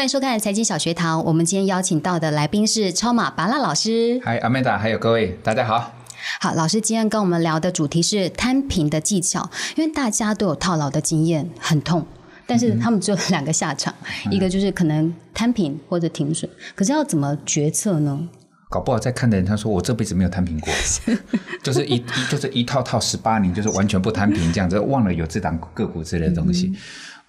[0.00, 1.22] 欢迎收看财经小学堂。
[1.26, 4.18] 我们今天邀请到的来宾是超马巴拉老师。
[4.24, 5.92] 嗨，阿曼达，还有各位，大家好。
[6.40, 12.06] 好，老师今天跟我们聊的主题是摊平的技巧，因为大家都有套牢的经验，很痛，
[12.46, 13.94] 但是他们只有两个下场，
[14.30, 18.26] 一个就是可能摊平或者停损，可是要怎么决策呢？
[18.70, 20.72] 搞不好在看的人他说我这辈子没有摊平过，
[21.62, 26.72] 就是一一就是一套套十八年，就是完全不摊平这样子，忘了有这档个股之类的东西。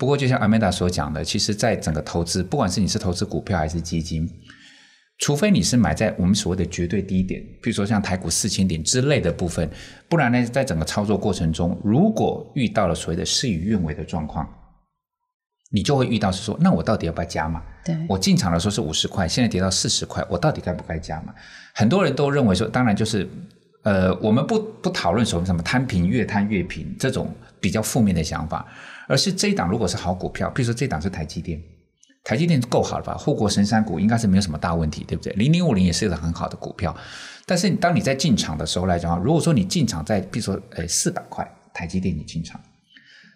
[0.01, 4.27] 不过就像阿曼达所讲的，其实在整个投资，不管是你是投资股票还是基金，
[5.19, 9.69] 除非你是买在我们所谓的绝对低点，比如说像台股四千点之类的部分，
[10.09, 14.49] 不然呢，在整个操作过程中，如果遇到了所谓的事与愿违的状况。
[15.73, 17.61] 你就会遇到是说，那我到底要不要加码？
[17.85, 21.33] 对，我进场的时候是五十块，现在跌到四十块，我到底该不该加码？
[21.73, 23.25] 很多人都认为说，当然就是，
[23.83, 28.67] 呃，我们不不讨论什么什么摊平越摊越平这种比较负面的想法，
[29.11, 31.61] 而是这一档如果是好股票，比如说这档是台积电，
[32.23, 33.17] 台积电够好了吧？
[33.17, 35.33] 护国神山股应该是没有什么大问题，对不对？
[35.33, 36.95] 零零五零也是一个很好的股票，
[37.45, 42.59] 但是当你在进场的时候来讲，如果说你进场在比如说呃四百块台积电你进场。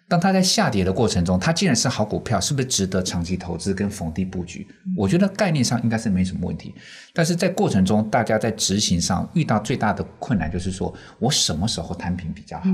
[0.08, 4.64] 当它在下跌的过程中，它既然是好股票，是不是值得长期投资跟逢低布局？
[4.96, 6.72] 我觉得概念上应该是没什么问题。
[7.12, 12.66] 但是在过程中，大家在执行上遇到最大的困难就是说，我什么时候摊平比较好？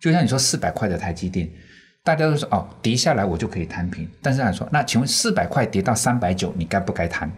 [0.00, 1.50] 就像你说四百块的台积电，
[2.02, 4.08] 大家都说哦，跌下来我就可以摊平。
[4.22, 7.30] 但是来说，那请问四百块跌到三百九，你该不该摊？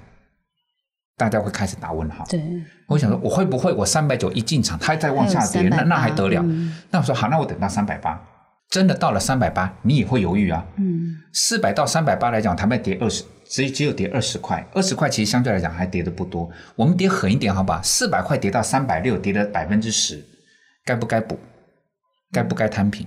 [1.17, 2.25] 大家会开始打问号。
[2.29, 2.43] 对，
[2.87, 6.43] 我想说，我会不会我三百九一进场，它再往下跌，那那还得了？
[6.91, 8.21] 那我说好，那我等到三百八。
[8.71, 10.65] 真的到了三百八，你也会犹豫啊。
[10.77, 16.51] 嗯，四百到三百八来讲，他们跌二十，只只有跌二十块，二十块其实相对来讲还跌的不多。
[16.75, 17.83] 我们跌狠一点，好吧？
[17.85, 20.25] 四百块跌到三百六，跌了百分之十，
[20.87, 21.39] 该不该补？
[22.33, 23.07] 该不该摊平？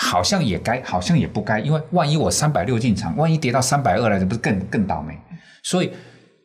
[0.00, 5.18] 好像也该，好像也不该，因为万一我三百六进场，万一跌到三百二来，这不是更更倒霉？
[5.62, 5.92] 所以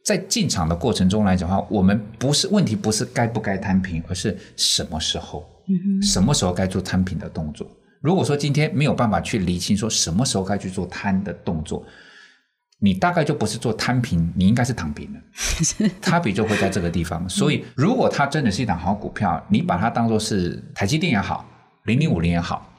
[0.04, 5.48] 在进场的过程中来讲的话，我们不是问题，不是该不该摊平，而是什么时候。
[6.02, 7.66] 什么时候该做摊平的动作？
[8.02, 11.86] 如果说今天没有办法去理清，说什么时候该去做摊的动作，
[12.80, 15.20] 你大概就不是做摊平，你应该是躺平了。
[16.02, 17.30] 差别就会在这个地方。
[17.30, 21.46] 所以，如果它真的是一档好股票，你把它当做是台积电也好，
[21.86, 22.70] 零零五零也好，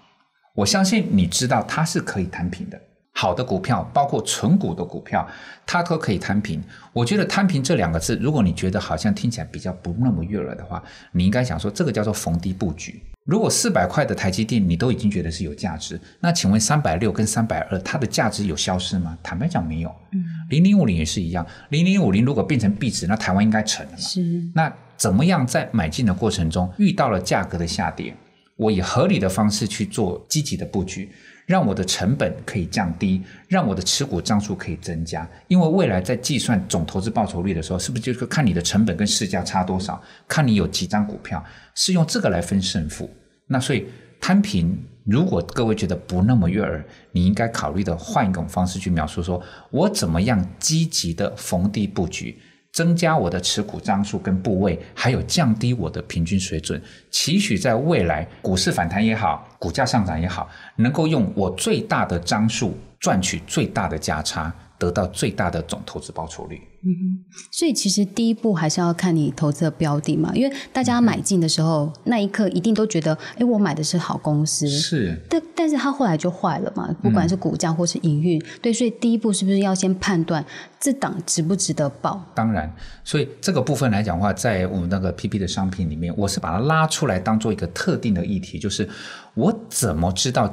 [0.55, 2.81] 我相信你知道它是可以摊平的。
[3.17, 5.25] 好的股票，包括纯股的股票，
[5.65, 6.61] 它都可以摊平。
[6.93, 10.83] 我觉得“摊平”这两个字，如果你觉得好像听起来比较不那么悦耳的话，
[11.13, 13.01] 你应该想说这个叫做逢低布局。
[13.25, 19.17] 如果四百块的台积电你都已经觉得是有价值，那请问三百六跟三百二它的价值有消失吗？
[19.23, 19.95] 坦白讲没有。
[20.13, 23.99] 嗯，零零五零也是一样，零零五零如果变成壁纸，那台湾应该沉了嘛？
[23.99, 24.43] 是。
[24.55, 28.15] 那怎么样在买进的过程中遇到了价格的下跌，
[28.57, 31.11] 我以合理的方式去做积极的布局？
[31.47, 41.45] 让我的成本可以降低，让我的持股张数可以增加，因为未来在计算总投资报酬率的时候，是不是就是看你的成本跟市价差多少，看你有几张股票，
[41.75, 43.11] 是用这个来分胜负。
[43.47, 43.87] 那所以
[44.19, 46.83] 摊平，如果各位觉得不那么悦耳，
[47.13, 52.39] 你应该考虑的换一种方式去描述，说我怎么样积极的逢低布局。
[52.75, 64.53] 增加我的持股张数跟部位，还有降低我的平均水准，期许在未来股市反弹也好，股价上涨也好，能够用我最大的张数赚取最大的价差。
[64.79, 66.61] 得到最大的总投资报酬率。
[66.87, 74.69] 嗯哼，所以其实第一步还是要看你投资的标的嘛，因为大家买进的时候那一刻一定都觉得，哎，我买的是好公司。
[74.69, 75.19] 是。
[75.31, 78.39] 但但是它后来就坏了嘛，不管是股价或是营运。
[78.61, 80.45] 对，所以第一步是不是要先判断
[80.79, 82.23] 这档值不值得报？
[82.35, 82.71] 当然，
[83.03, 88.87] 所以这个部分来讲的话，在我们那个 PP 的商品里面，我是把它拉出来当做一个特定的议题，就是
[89.33, 90.53] 我怎么知道？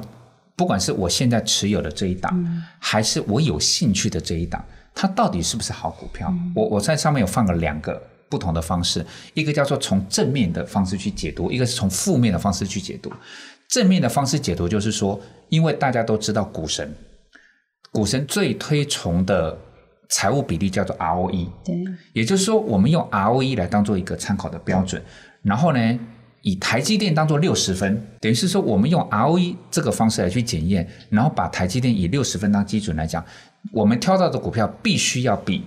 [0.54, 4.64] 不管是我现在持有的这一档，还是我有兴趣的这一档，
[4.94, 6.32] 它到底是不是好股票？
[6.54, 9.04] 我我在上面有放了两个不同的方式，
[9.34, 13.12] 一个叫做从正面的方式去解读，一个是从负面的方式去解读。
[13.68, 15.18] 正面的方式解读就是说，
[15.48, 16.94] 因为大家都知道股神，
[17.90, 19.58] 股神最推崇的
[20.10, 21.74] 财务比例叫做 ROE，对，
[22.12, 25.02] 也就是说，我们用 ROE 来当做一个参考的标准，
[25.42, 25.98] 然后呢？
[26.42, 33.24] 以台积电当做六十分，等于是说我们用 ROE 这个方式来去检验，然后把台积电以六十分当基准来讲，
[33.72, 35.62] 我们挑到的股票必须要比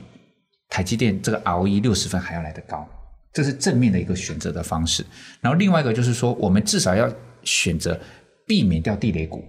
[0.67, 2.85] 台积电这个 ROE 六十分还要来得高，
[3.31, 5.05] 这是正面的一个选择的方式。
[5.39, 7.09] 然后另外一个就是说，我们至少要
[7.43, 7.97] 选择
[8.45, 9.41] 避免掉地雷股，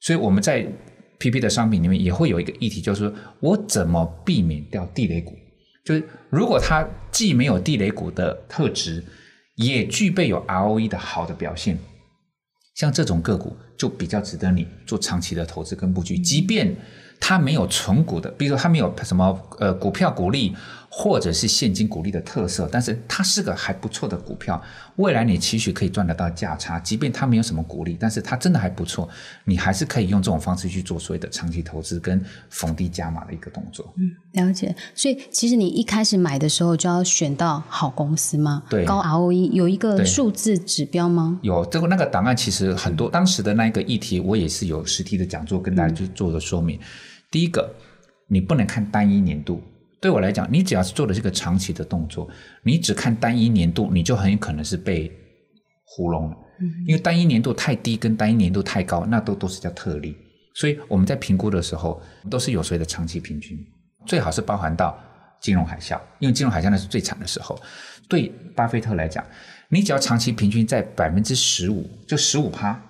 [0.00, 0.66] 所以我们在
[1.18, 5.34] PP 的商品里面也会有一个议题，就是说我怎么避免掉地雷股，
[5.82, 9.02] 就是如果它既没有地雷股的特质。
[9.58, 11.78] 也具备有 ROE 的好的表现，
[12.74, 16.76] 像这种个股，就比较值得你做长期的投资跟布局，即便
[17.20, 20.54] 它没有存股的，比如说它没有什么呃股票股利。
[20.90, 24.60] 或者是现金股利的特色，但是它是个还不错的股票，
[24.96, 29.08] 未来你期许可以赚得到价差，即便它没有什么股利，但是它真的还不错，
[29.44, 33.92] 你还是可以用这种方式去做所谓的长期投资跟逢低加码的一个动作。
[33.96, 34.74] 嗯，了解。
[34.94, 38.64] 所以其实你一开始买的时候就要选到好公司吗？
[38.70, 41.38] 对，高 ROE 有一个数字指标吗？
[41.42, 46.80] 有，这个那个档案其实很多，当时的那一个议题我也是有实体的讲座跟大家去做的说明。
[47.30, 47.72] 第一个，
[48.26, 49.62] 你不能看单一年度。
[50.00, 52.28] 对我来讲，你只要是做的是个长期的动作，
[52.62, 55.10] 你只看单一年度，你就很有可能是被
[55.84, 56.36] 糊弄了。
[56.86, 60.16] 因为单一年度太低跟单一年度太高，那都都是叫特例。
[60.54, 63.56] 所以我们在评估的时候，都是有所谓的长期平均，
[64.06, 64.98] 最好是包含到
[65.40, 67.56] 金融海啸，因为金融海啸那是最惨的时候。
[68.08, 69.24] 对巴菲特来讲，
[69.68, 72.80] 你只要长期平均在百分之十五，就十五趴，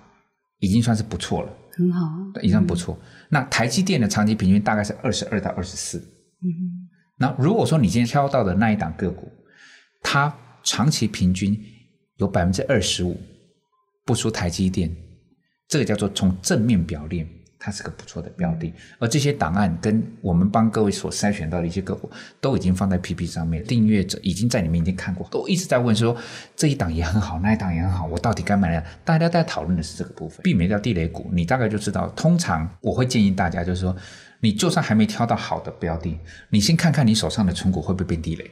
[0.59, 2.07] 已经算是不错了，很好，
[2.41, 2.97] 已经不错。
[3.29, 5.99] 那台积电的长期平均大概是二十二到二十四。
[6.41, 6.78] 嗯
[7.19, 9.29] 那如果说你今天挑到的那一档个股，
[10.01, 10.33] 它
[10.63, 11.61] 长期平均
[12.15, 13.19] 有百分之二十五
[14.05, 14.89] 不输台积电，
[15.67, 17.27] 这个叫做从正面表列，
[17.59, 18.73] 它是个不错的标的。
[18.99, 26.15] 而这些档案跟我们帮各位所筛选到的一些个股，都已经放在 PP 上面，订阅者已经在里面已经看过，都一直在问说
[26.55, 28.81] 这一档也很好，那一档也很好，我到底该买哪？
[29.03, 31.29] 大家在讨论的是这个部分，避免掉地雷股。
[31.33, 33.93] 你大概就知道，通常我会建议大家就是说。
[34.41, 36.17] 你就算还没挑到好的标的，
[36.49, 38.49] 你先看看你手上的存股会不会变地雷，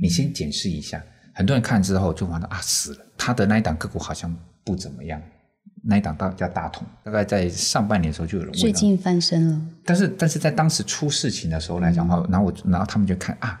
[0.00, 1.02] 你先检视一下。
[1.34, 4.34] 很多人看之后就完了啊，死了，他的那一档个股好像
[4.64, 5.22] 不怎么样。
[5.84, 8.60] 那一档大叫大同，大概在上半年的时候就有人问。
[8.60, 9.60] 最近翻身了。
[9.84, 13.58] 但是但是在当时出事情的时候来讲的话，然后我然后他们就看啊，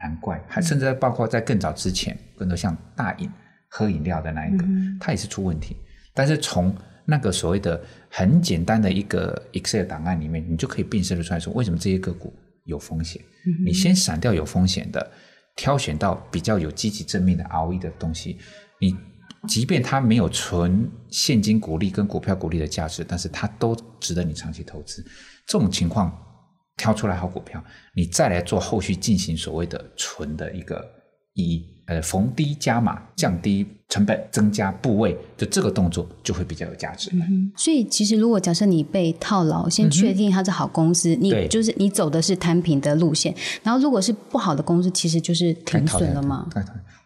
[0.00, 3.28] 难怪，还甚至包括在更早之前，更多像大饮
[3.68, 4.64] 喝饮料的那一个，
[5.00, 5.76] 它也是出问题。
[6.14, 6.72] 但是从
[7.10, 12.30] 那个所谓的很简单的一个 Excel 档案里面，你就可以辨识的出来说，为什么这些个股
[12.64, 13.22] 有风险？
[13.64, 15.10] 你先闪掉有风险的，
[15.56, 18.36] 挑选到比较有积极正面的 ROE 的东西。
[18.78, 18.94] 你
[19.48, 25.02] 即便它没有纯现金股利跟股票股利的价值，但是它都值得你长期投资。
[25.46, 26.12] 这种情况
[26.76, 27.64] 挑出来好股票，
[27.94, 30.84] 你再来做后续进行所谓的纯的一个
[31.32, 31.66] 意义。
[31.86, 37.10] 呃，逢低加码，降低成本，增加部位，就这个动作就会比较有价值。
[37.56, 43.34] 所以，其实如果假设你被套牢，先确定它是好公司，你就是你走的是摊平的路线。
[43.62, 46.46] 然后，如果是不好的公司，其实就是停损了嘛。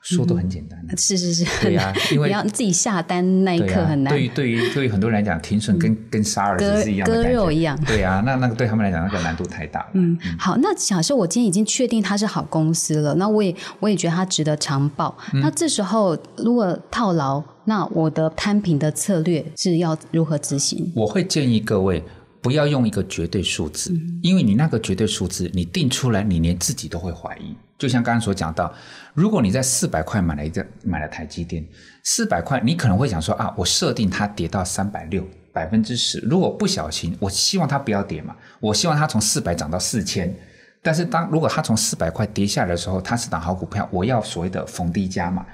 [0.02, 4.12] 说都很简单，是是是，对呀，因为你要自己下单那一刻很难。
[4.12, 7.79] 对于对于对于很多人来讲，停损跟跟杀儿子是一样的割肉一样。
[7.87, 9.87] 对呀，那那个对他们来讲，那个难度太大了。
[9.93, 15.17] 嗯，好，那假设我今天已经确定它是好公司了，那我也我也觉得它值得长报。
[15.34, 20.92] 那这时候如果套牢，那我的摊平的策略是要如何执行？
[20.94, 22.02] 我会建议各位
[22.40, 27.54] 不要用一个绝对数字，因为你那个绝对数字你定出来，你连自己都会怀疑。
[27.78, 28.72] 就像刚刚所讲到，
[29.12, 31.66] 如果你在四百块买了一个买了台积电，
[32.04, 36.20] 四百块，你可能会想说啊，我设定它跌到三百六，百分之十。
[36.20, 40.32] 如果不小心，我希望它不要跌嘛，我希望它从四百涨到四千。
[40.80, 45.44] 但是当如果它从四百块跌下来的时候，它是档好股票，我要所谓的逢低加嘛。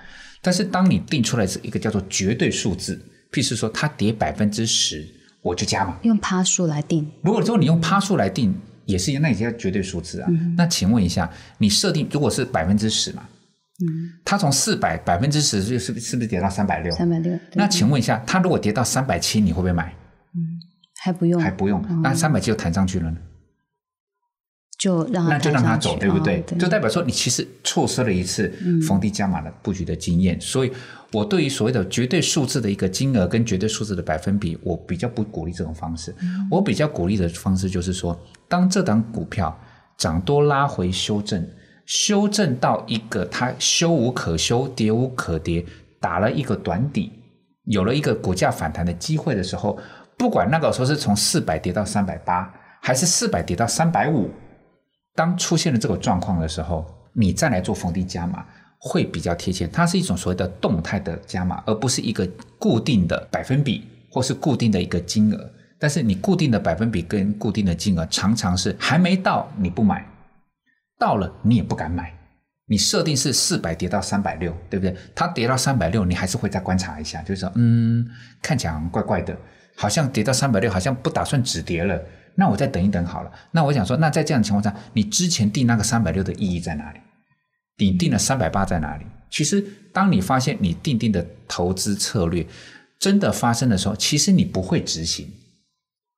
[0.42, 3.00] 但是当你定出来是一个叫做绝对数字，
[3.32, 5.06] 譬如说它跌百分之十，
[5.42, 5.96] 我就加嘛。
[6.02, 7.10] 用趴数来定。
[7.22, 8.54] 如果说你用趴数来定。
[8.88, 10.30] 也是一样，那也叫绝对数字啊。
[10.56, 13.22] 那请问一下，你设定如果是百分之十嘛？
[13.84, 16.90] 嗯，它从四百百分之十就是是不是跌到三百六？
[16.94, 17.38] 三百六。
[17.52, 19.94] 那请问一下，它如果跌到三百七，你会不会买？
[20.34, 20.40] 嗯，
[21.02, 21.84] 还不用，还不用。
[22.02, 23.18] 那三百七又弹上去了呢？
[24.78, 26.40] 就让那就让他走，对不对？
[26.56, 28.48] 就代表说你其实错失了一次
[28.86, 30.40] 逢低加码的布局的经验。
[30.40, 30.70] 所以，
[31.12, 36.14] 我对于所谓的绝对数字的一个金额跟绝对数字的百分比，我比较不鼓励这种方式。
[36.48, 38.16] 我比较鼓励的方式就是说，
[38.46, 39.58] 当这档股票
[39.96, 41.44] 涨多拉回修正，
[41.84, 45.66] 修正到一个它修无可修、跌无可跌，
[45.98, 47.10] 打了一个短底，
[47.64, 49.76] 有了一个股价反弹的机会的时候，
[50.16, 52.48] 不管那个时候是从四百跌到三百八，
[52.80, 54.30] 还是四百跌到三百五。
[55.18, 58.44] 当出现了这个状况的时候，你再来做逢低加码
[58.78, 59.66] 会比较贴切。
[59.66, 62.24] 它是一种所谓的动态的加码，而不是一个
[62.56, 65.50] 固定的百分比或是固定的一个金额。
[65.76, 70.06] 但是你固定的百分比跟固定的金额常常是还没到你不买，
[71.00, 72.14] 到了你也不敢买。
[72.68, 74.96] 你设定是四百跌到三百六，对不对？
[75.16, 78.06] 它跌到三百六，你还是会再观察一下，就是说，嗯，
[78.40, 79.36] 看起来怪怪的，
[79.74, 82.00] 好像跌到三百六，好像不打算止跌了。
[82.38, 83.32] 那我再等一等好了。
[83.50, 87.00] 那我想说，那在这样的情况下，你之前定那个三百六的意义在哪里？
[87.78, 89.04] 你定了三百八在哪里？
[89.28, 89.60] 其实，
[89.92, 92.46] 当你发现你定定的投资策略
[93.00, 95.28] 真的发生的时候，其实你不会执行，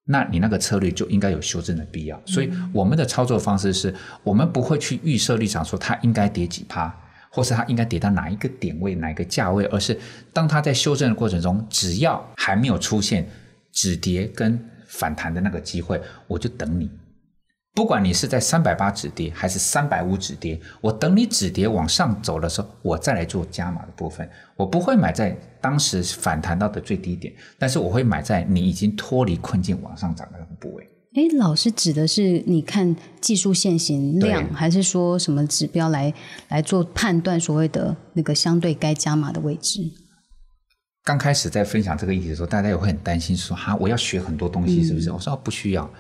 [0.05, 2.21] 那你那个策略就应该有修正的必要。
[2.27, 6.95] 所以我们的操作方式是，我们不会去预设立场说它应该跌几趴，
[7.31, 9.99] 或是它应该跌到哪一个点位、哪一个价位，而是
[10.35, 13.27] 当它在修正的过程中，只要还没有出现
[13.73, 16.91] 止跌跟反弹的那个机会，我就等你。
[17.73, 24.29] 不管你是在三百八止跌还是三百五止跌，我等你止跌往上走的时候，我再来做加码的部分。
[24.57, 25.31] 我不会买在
[25.61, 30.85] 当时反弹到的最低点，但是我会买在你已经脱离困境往上涨的那个部位。
[31.15, 36.13] 哎，老师指的是你看技术线型量，还是说什么指标来
[36.49, 39.81] 来做判断所谓的那个相对该加码的位置？
[41.05, 45.91] 刚开始在分享这个议题的时候，大家也会很担心说：“哈，我要学很多东西，是不是？”我说：“不需要。”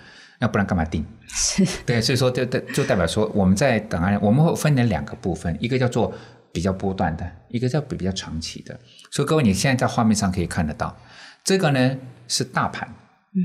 [0.40, 1.04] 要不然干嘛定？
[1.28, 6.10] 是 对，所以说就就就代表说我们在等案，我们会分成两个部分，一个叫做
[6.50, 8.78] 比较波段的，一个叫比较长期的。
[9.10, 10.96] 所以各位你现在在画面上可以看得到，
[11.44, 12.88] 这个呢是大盘。
[13.34, 13.42] 嗯，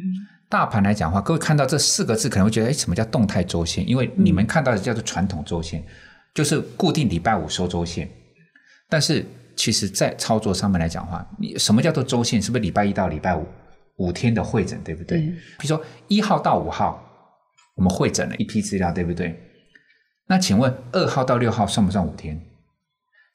[0.48, 3.86] 大盘来讲的话，各位看到这四个字可能会觉得，哎，什么叫动态周线？
[3.90, 5.84] 因为你们看到的叫做传统周线，
[6.34, 8.10] 就是固定礼拜五收周线。
[8.88, 12.42] 但是其实，在操作上面来讲的话，你什么叫做周线？
[12.42, 13.46] 是不是礼拜一到礼拜五？
[13.98, 15.20] 五天的会诊，对不对？
[15.58, 17.02] 比如说一号到五号，
[17.76, 19.40] 我们会诊了一批资料，对不对？
[20.28, 22.38] 那请问二号到六号算不算五天？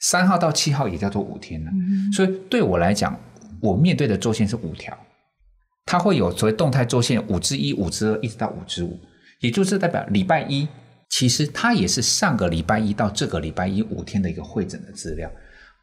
[0.01, 1.71] 三号到七号也叫做五天呢？
[2.13, 3.19] 所以对我来讲，
[3.63, 4.95] 我面对的周线是五条，
[5.87, 9.01] 它会有所谓动态周线五之一、五之二，一直到五之五，
[9.41, 10.69] 也就是代表礼拜一
[11.09, 15.31] 其实它也是上个礼拜一到这个礼拜一五天的一个会诊的资料。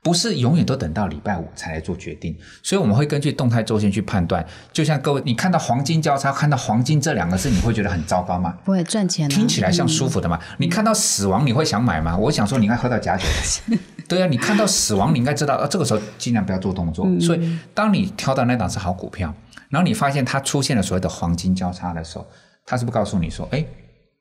[0.08, 2.34] 不是永远都等到礼拜五才来做决定，
[2.64, 4.46] 所以我们会根据动态周线去判断。
[4.72, 8.58] 就像各位，你看到黄金交叉，看到黄金这两个字，你会觉得很糟糕吗？
[8.64, 10.40] 不会赚钱，听起来像舒服的吗？
[10.60, 12.16] 你看到死亡，你会想买吗？
[12.16, 13.26] 我想说，你应该喝到假酒。
[14.08, 17.06] 对啊，你看到死亡，你应该知道，啊，这个时候尽量不要做动作。
[17.20, 19.34] 所以，当你挑到那档是好股票，
[19.68, 22.26] 然后你发现它出现了所谓的黄金交叉的时候，
[22.66, 23.66] 它是不是告诉你说，哎，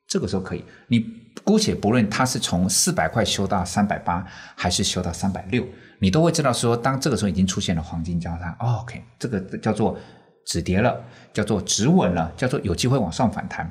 [0.05, 1.05] 这个时候可以你。
[1.43, 4.25] 姑且不论它是从四百块修到三百八，
[4.55, 5.65] 还是修到三百六，
[5.99, 9.97] 你都会知道说，当这个时候已经出现了黄金交叉，OK，这个叫做
[10.45, 10.99] 止跌了，
[11.33, 13.69] 叫做止稳了，叫做有机会往上反弹。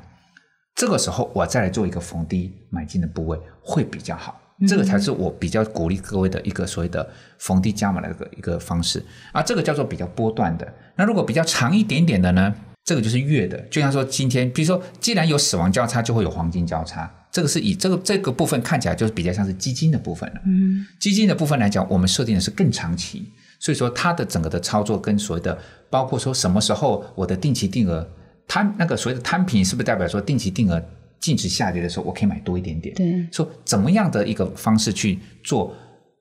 [0.75, 7.07] 这个时候我再来做一个逢低买进的部位会比较好，这个才是我比较鼓励各位的一个所谓的
[7.39, 9.41] 逢低加码的一个一个方式啊。
[9.41, 10.71] 这个叫做比较波段的。
[10.95, 12.55] 那如果比较长一点点的呢？
[12.83, 17.11] 这个就是月的，就像说今天，比如说既然有死亡交叉，就会有黄金交叉。
[17.37, 20.41] 这个是以这个这个部分看起来就是比较像是基金的部分了。
[20.47, 25.55] 嗯，基金的部分来讲，我们设定的是更长期，所以说它的整个的操作跟所谓的
[25.87, 28.09] 包括说什么时候我的定期定额
[28.47, 30.83] 摊那个所谓的摊平，是不是代表说定期定额
[31.19, 32.95] 净值下跌的时候，我可以买多一点点？
[32.95, 35.75] 对，说怎么样的一个方式去做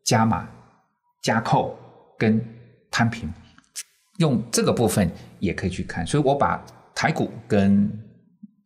[0.04, 0.46] 加码、
[1.22, 1.74] 加扣
[2.18, 2.38] 跟
[2.90, 3.32] 摊平，
[4.18, 6.06] 用这个部分也可以去看。
[6.06, 6.62] 所以我把
[6.94, 7.90] 台股跟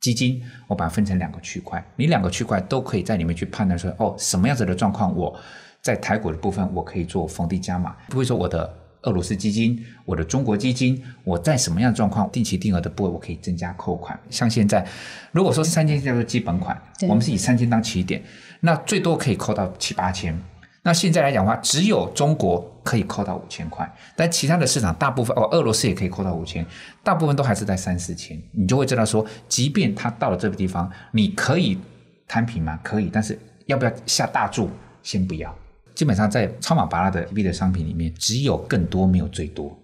[0.00, 5.38] 基金，我把它分成两个区块，你两个区块都可以在里面去判断说，哦，什么样子的状况，我
[5.82, 14.18] 在台股的部分我可以做逢低加码，不会说我的俄罗斯基金、我的中国基金，我在什么样的状况定期定额的部位我可以增加扣款。
[14.30, 14.86] 像现在，
[15.32, 18.22] 如果说是三千叫做基本款，我们是以三千当起点，
[18.60, 20.38] 那最多可以扣到七八千。
[20.82, 26.64] 那现在来讲的话，只有中国可以扣到五千块，但其他的市场大部分哦，俄罗斯也可以扣到五千，
[27.04, 28.40] 大部分都还是在三四千。
[28.52, 31.78] 你就会知道说，即便他到了这个地方，你可以
[32.26, 32.80] 摊平吗？
[32.82, 34.70] 可以，但是要不要下大注？
[35.02, 35.54] 先不要。
[35.94, 39.78] 基本上在超马巴拉的 B 的商品里面，只有更多，没有最多。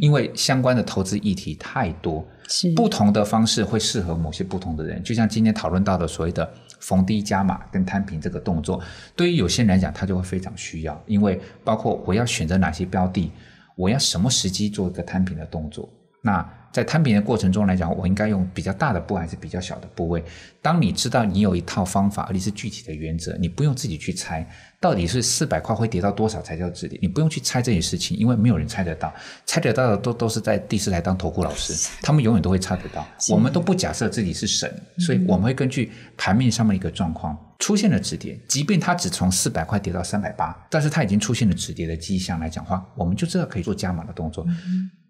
[0.00, 5.02] 因为相关的投资议题太多，是不同的方式会适合某些不同的人。
[5.02, 6.52] 就像今天讨论到的所谓的。
[6.82, 8.82] 逢低加码跟摊平这个动作，
[9.14, 13.30] 对于有些人来讲，他就会非常需要，因为包括我要选择哪些标的，
[13.76, 15.88] 我要什么时机做一个摊平的动作，
[16.22, 16.44] 那。
[16.72, 20.24] 在摊平的过程中来讲，我应该用比较大的部还是比较小的部位？
[20.62, 24.48] 当你知道你有一套方法，而且是具体的原则，你不用自己去猜
[24.80, 29.12] 到底是四百块会跌到多少才叫止跌，你不用去猜这些事情，因为没有人猜得到，
[29.44, 33.06] 猜得到的都都是在第四台当投顾老师，他们永远都会猜得到。
[33.28, 44.46] 我们都不假设自己是神，所以我们会根据盘面上面一个状况出现了止跌，即便它只从四百块跌到三百八，但是它已经出现了止跌的迹象来讲话，我们就知道可以做加码的动作。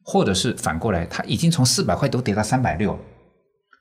[0.02, 2.98] 或者是反过来，它已经从四百块都跌到三百六，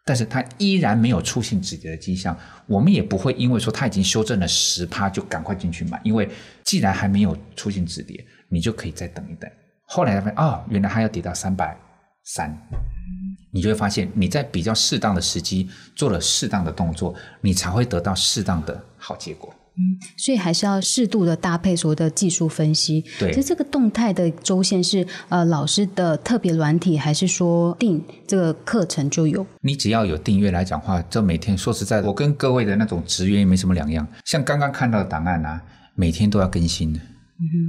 [0.05, 2.37] 但是它依然没有出现止跌的迹象，
[2.67, 6.29] 我们也不会因为说它已经修正了十趴就赶快进去买，因为
[6.63, 9.49] 既然还没有出现止跌，你就可以再等一等。
[9.85, 11.77] 后来发现哦，原来它要跌到三百
[12.23, 12.55] 三，
[13.51, 19.53] 你就会发现你在比较适当的时机做了适当的动作，你才会得到适当的好结果。
[20.17, 23.03] 所以还是要适度的搭配所有的技术分析。
[23.19, 29.45] 对，其实这个动态的周线是呃老师的特别软体，还是说定这个课程就有？
[29.61, 34.07] 你只要有订阅来讲话，这每天说实在的，我跟各位的那种职员也没什么两样。
[34.25, 35.61] 像刚刚看到的档案啊，
[35.95, 36.99] 每天都要更新的。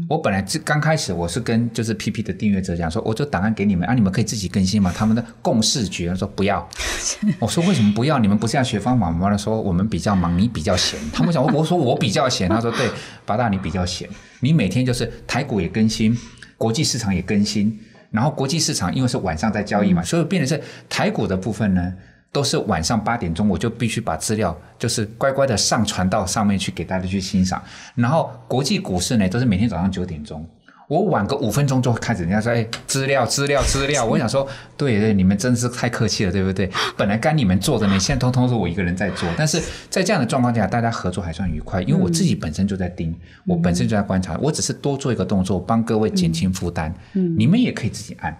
[0.08, 4.92] 我本来刚开始我是跟就是 PP 的订阅者讲说，我这档案给你们啊，你们可以自己更新嘛。
[4.94, 6.68] 他们的共识觉说不要。
[7.40, 8.18] 我说为什么不要？
[8.18, 9.30] 你们不是要学方法吗？
[9.30, 10.98] 他说我们比较忙，你比较闲。
[11.10, 12.48] 他们讲我说我比较闲。
[12.48, 12.90] 他说对，
[13.24, 14.08] 八大你比较闲，
[14.40, 16.14] 你每天就是台股也更新，
[16.58, 21.94] 国际市场也更新，然后国际市场因为是晚上在交易嘛，所以变成是台股的部分呢。
[22.32, 27.62] 都是晚上八点钟，我就必须把资料就是乖乖的上传到上面去给大家去欣赏。
[27.94, 30.42] 然后国际股市呢，都是每天早上九点钟，
[30.88, 34.02] 我晚个五分钟就开始，人家说哎，资料资料资料。
[34.04, 34.48] 我想说，
[34.78, 36.70] 对对，你们真是太客气了，对不对？
[36.96, 39.28] 本来该你们做的呢，现在通通是我一个人在做。
[39.36, 43.14] 但是在这样的状况下，大家合作还算愉快，因为我自己本身就在盯，
[43.46, 46.94] 我本身就在观察，我只是多做一个动作，帮各位减轻负担。
[47.12, 48.34] 嗯，你们也可以自己按，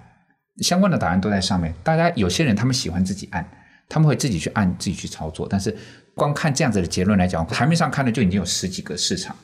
[0.63, 1.75] 相关的答案都在上面。
[1.83, 3.47] 大家有些人他们喜欢自己按。
[3.89, 5.77] 他们会自己去按自己去操作，但是
[6.15, 9.37] 光看这样子的结论来讲，台面上看的就已经有十几个市场，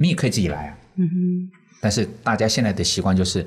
[0.00, 0.78] 你也可以自己来啊。
[0.96, 1.50] 嗯哼。
[1.80, 3.46] 但是大家现在的习惯就是，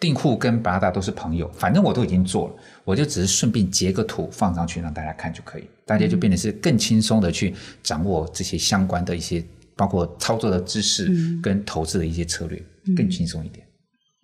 [0.00, 2.54] 订户跟八大都是朋友，反正我都已经做了，
[2.84, 9.44] 我就只是顺便截个图放上去让大家看就可以，大家就变得是更轻松的去掌握这些相关的一些
[9.76, 11.08] 包括操作的知识
[11.42, 12.60] 跟投资的一些策略，
[12.96, 13.64] 更轻松一点。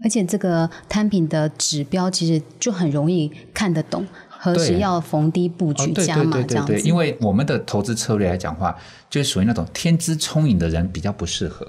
[0.03, 4.05] 而且这个摊品的指标其实就很容易看得懂。
[4.45, 6.79] 何时要逢低布局加码这样子？
[6.81, 8.77] 因为我们的投资策略来讲话，
[9.09, 11.67] 就是属于那种天资聪颖的人比较不适合，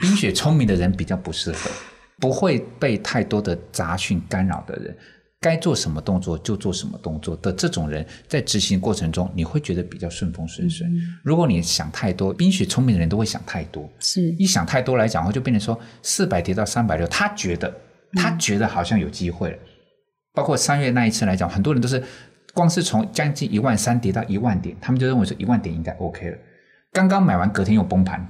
[0.00, 1.70] 冰雪聪明的人比较不适合，
[2.18, 4.96] 不会被太多的杂讯干扰的人，
[5.40, 10.86] 该做什么动作就做什么动作的这种人，在执行过程中你会觉得比较顺风顺水。
[11.22, 14.30] 如果你想太多，冰雪聪明的人都会想太多，是。
[14.38, 17.70] 一想太多来讲话，就变成说四百跌到三百六，他觉得
[18.14, 19.58] 他觉得好像有机会了。
[20.38, 22.00] 包括三月那一次来讲，很多人都是
[22.54, 26.38] 光是从将近一万三跌到一万点，他们就认为说一万点应该 OK 了。
[26.92, 28.24] 刚刚买完，隔天又崩盘。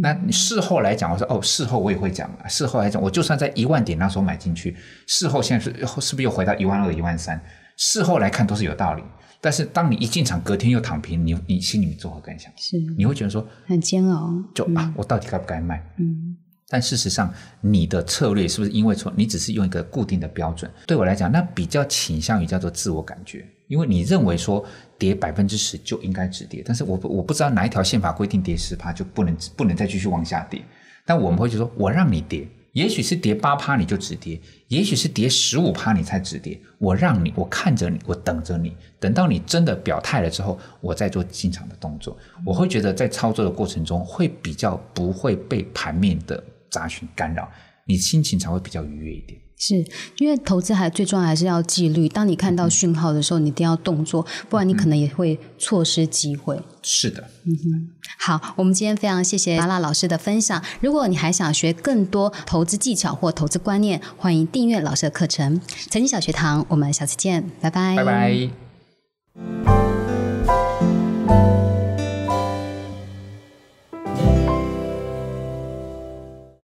[0.00, 2.48] 那事后来讲，我说哦，事后我也会讲啊。
[2.48, 4.74] 事后来讲，我就算在一万点那时候买进去，
[5.06, 7.38] 事后现在是是不是又回到一万二、一万三？
[7.76, 9.02] 事后来看都是有道理。
[9.42, 12.50] 但是当你一进场，隔天又躺平，你你心里面作何感想？
[12.56, 15.84] 是你会觉得说很煎熬，就啊，我到底该不该卖？
[15.98, 16.38] 嗯。
[16.68, 20.70] 但事实上，你的策略是不是因为说你只是用一个固定的标准？
[20.86, 24.64] 对我来讲，那比较倾向于叫做自我感觉，因为你认为说
[24.98, 30.62] 跌百分之十就应该止跌，但是我我不知道哪一条宪法规定跌十趴就不能不能再继续往下跌。
[31.04, 36.58] 但我们会就说，我让你跌，也许是跌八趴你就止跌，也许是跌十五趴你才止跌。
[36.78, 42.16] 我让你，我看着你，我等着你，等到你真的表态了之后，我再做进场的动作。
[42.44, 46.42] 我会觉得在操作的过程中会比较不会被盘面的。
[46.74, 47.48] 杂讯干扰，
[47.86, 49.40] 你心情才会比较愉悦一点。
[49.56, 49.76] 是
[50.18, 52.08] 因为投资还最重要还是要纪律。
[52.08, 56.60] 当你看到讯号的时候，你一定要动作，不然你可能也会错失机会。
[56.82, 57.88] 是的，嗯哼。
[58.18, 60.62] 好，我们今天非常谢谢拉拉老师的分享。
[60.80, 65.58] 如果你还想学更多投资技巧或投资观念，欢迎订阅老师的课程
[65.88, 66.62] 《财经小学堂》。
[66.68, 69.83] 我们下次见，拜拜，拜拜。